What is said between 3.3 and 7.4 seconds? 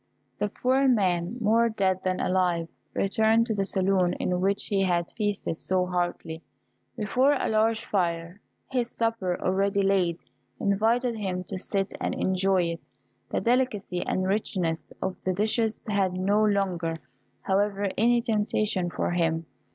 to the saloon in which he had feasted so heartily. Before